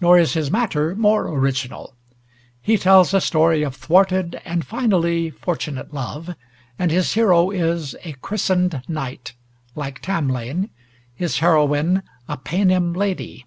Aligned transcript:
Nor 0.00 0.18
is 0.18 0.32
his 0.32 0.50
matter 0.50 0.96
more 0.96 1.28
original. 1.28 1.94
He 2.60 2.76
tells 2.76 3.14
a 3.14 3.20
story 3.20 3.62
of 3.62 3.76
thwarted 3.76 4.42
and 4.44 4.66
finally 4.66 5.30
fortunate 5.30 5.94
love, 5.94 6.34
and 6.76 6.90
his 6.90 7.12
hero 7.12 7.50
is 7.52 7.94
"a 8.02 8.14
Christened 8.14 8.82
knight" 8.88 9.34
like 9.76 10.02
Tamlane, 10.02 10.70
his 11.14 11.38
heroine 11.38 12.02
a 12.26 12.36
Paynim 12.36 12.94
lady. 12.96 13.46